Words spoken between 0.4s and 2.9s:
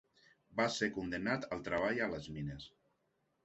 Va ser condemnat al treball a les mines.